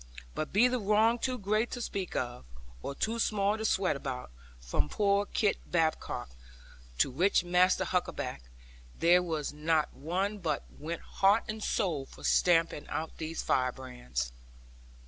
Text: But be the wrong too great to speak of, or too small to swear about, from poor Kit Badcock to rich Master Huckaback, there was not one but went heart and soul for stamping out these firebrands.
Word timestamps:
But 0.33 0.51
be 0.51 0.67
the 0.67 0.79
wrong 0.79 1.19
too 1.19 1.37
great 1.37 1.69
to 1.73 1.79
speak 1.79 2.15
of, 2.15 2.43
or 2.81 2.95
too 2.95 3.19
small 3.19 3.55
to 3.55 3.63
swear 3.63 3.95
about, 3.95 4.31
from 4.59 4.89
poor 4.89 5.27
Kit 5.27 5.57
Badcock 5.69 6.29
to 6.97 7.11
rich 7.11 7.43
Master 7.43 7.85
Huckaback, 7.85 8.41
there 8.97 9.21
was 9.21 9.53
not 9.53 9.93
one 9.93 10.39
but 10.39 10.63
went 10.71 11.03
heart 11.03 11.43
and 11.47 11.63
soul 11.63 12.07
for 12.07 12.23
stamping 12.23 12.87
out 12.87 13.17
these 13.19 13.43
firebrands. 13.43 14.31